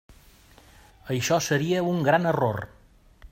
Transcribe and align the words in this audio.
Això 1.17 1.39
seria 1.49 1.85
un 1.91 2.01
gran 2.09 2.27
error. 2.31 2.59